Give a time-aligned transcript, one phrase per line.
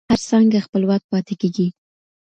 [0.09, 1.67] هر څانګه خپلواک پاتې کیږي.